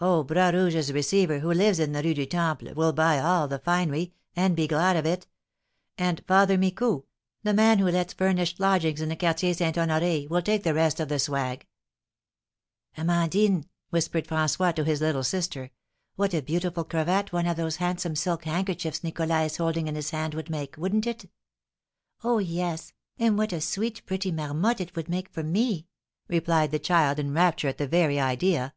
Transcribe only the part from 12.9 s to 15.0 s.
"Amandine," whispered François to his